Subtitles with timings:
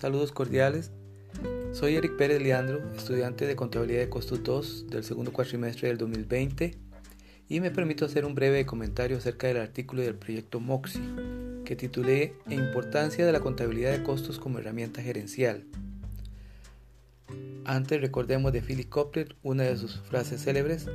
[0.00, 0.92] Saludos cordiales.
[1.72, 6.74] Soy Eric Pérez Leandro, estudiante de Contabilidad de Costos 2 del segundo cuatrimestre del 2020
[7.50, 11.02] y me permito hacer un breve comentario acerca del artículo del proyecto MOXI
[11.66, 15.66] que titulé Importancia de la contabilidad de costos como herramienta gerencial.
[17.66, 20.86] Antes recordemos de Philip Kotler una de sus frases célebres,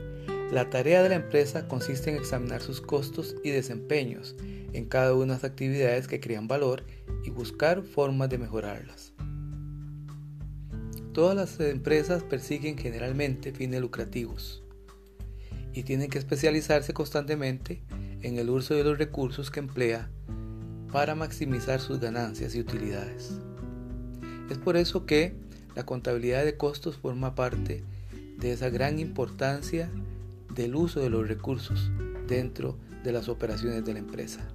[0.51, 4.35] la tarea de la empresa consiste en examinar sus costos y desempeños
[4.73, 6.83] en cada una de las actividades que crean valor
[7.25, 9.13] y buscar formas de mejorarlas.
[11.13, 14.63] Todas las empresas persiguen generalmente fines lucrativos
[15.73, 17.81] y tienen que especializarse constantemente
[18.21, 20.09] en el uso de los recursos que emplea
[20.91, 23.39] para maximizar sus ganancias y utilidades.
[24.49, 25.35] Es por eso que
[25.75, 27.83] la contabilidad de costos forma parte
[28.37, 29.89] de esa gran importancia
[30.53, 31.91] del uso de los recursos
[32.27, 34.47] dentro de las operaciones de la empresa.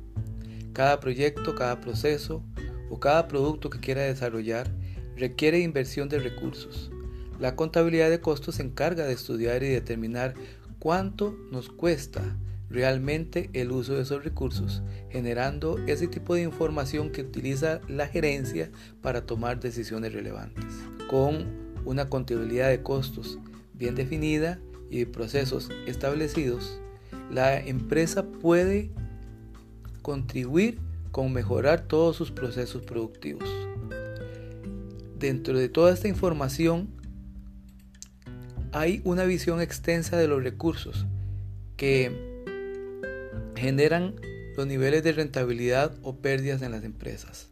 [0.73, 2.43] Cada proyecto, cada proceso
[2.91, 4.71] o cada producto que quiera desarrollar
[5.17, 6.91] requiere inversión de recursos.
[7.39, 10.35] La contabilidad de costos se encarga de estudiar y determinar
[10.79, 12.37] cuánto nos cuesta
[12.69, 18.71] realmente el uso de esos recursos, generando ese tipo de información que utiliza la gerencia
[19.01, 20.67] para tomar decisiones relevantes.
[21.09, 21.47] Con
[21.87, 23.39] una contabilidad de costos
[23.73, 24.59] bien definida,
[24.91, 26.81] y procesos establecidos,
[27.31, 28.91] la empresa puede
[30.03, 30.81] contribuir
[31.11, 33.49] con mejorar todos sus procesos productivos.
[35.19, 36.89] Dentro de toda esta información
[38.73, 41.07] hay una visión extensa de los recursos
[41.77, 42.45] que
[43.57, 44.15] generan
[44.57, 47.51] los niveles de rentabilidad o pérdidas en las empresas.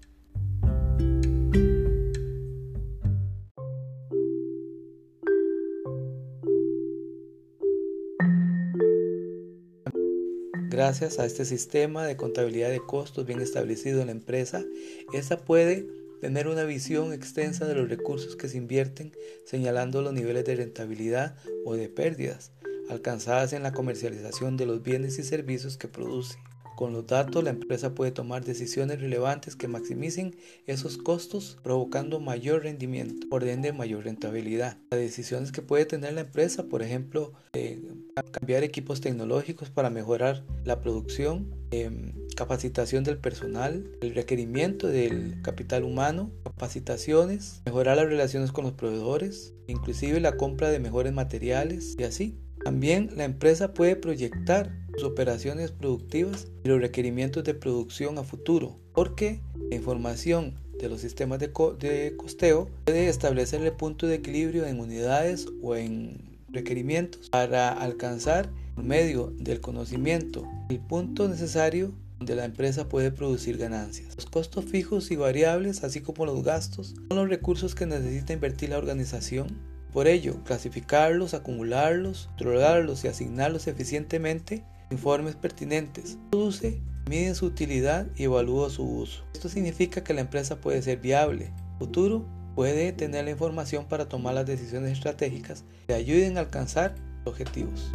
[10.79, 14.65] Gracias a este sistema de contabilidad de costos bien establecido en la empresa,
[15.13, 15.89] esta puede
[16.21, 19.11] tener una visión extensa de los recursos que se invierten,
[19.45, 21.35] señalando los niveles de rentabilidad
[21.65, 22.53] o de pérdidas
[22.91, 26.39] alcanzadas en la comercialización de los bienes y servicios que produce.
[26.79, 30.37] Con los datos, la empresa puede tomar decisiones relevantes que maximicen
[30.69, 34.79] esos costos, provocando mayor rendimiento, por ende mayor rentabilidad.
[34.93, 37.83] Las decisiones que puede tener la empresa, por ejemplo, eh,
[38.31, 45.83] cambiar equipos tecnológicos para mejorar la producción, em, capacitación del personal, el requerimiento del capital
[45.83, 52.05] humano, capacitaciones, mejorar las relaciones con los proveedores, inclusive la compra de mejores materiales y
[52.05, 52.39] así.
[52.63, 58.79] También la empresa puede proyectar sus operaciones productivas y los requerimientos de producción a futuro,
[58.93, 64.67] porque la información de los sistemas de, de costeo puede establecer el punto de equilibrio
[64.67, 72.35] en unidades o en requerimientos para alcanzar por medio del conocimiento el punto necesario donde
[72.35, 74.17] la empresa puede producir ganancias.
[74.17, 78.71] Los costos fijos y variables, así como los gastos, son los recursos que necesita invertir
[78.71, 79.57] la organización
[79.93, 86.19] por ello, clasificarlos, acumularlos, controlarlos y asignarlos eficientemente, informes pertinentes.
[86.31, 89.25] Produce, mide su utilidad y evalúa su uso.
[89.35, 91.53] Esto significa que la empresa puede ser viable.
[91.79, 96.95] Futuro puede tener la información para tomar las decisiones estratégicas que ayuden a alcanzar
[97.25, 97.93] objetivos.